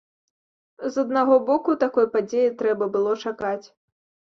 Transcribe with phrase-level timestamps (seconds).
[0.95, 3.61] З аднаго боку, такой падзеі трэба было чакаць.